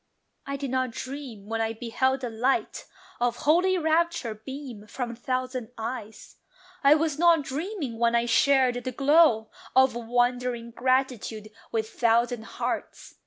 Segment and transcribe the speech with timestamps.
[0.47, 2.85] I did not dream when I beheld the light
[3.19, 6.37] Of holy rapture beam from thousand eyes:
[6.83, 13.13] I was not dreaming when I shared the glow Of wondering gratitude with thousand hearts.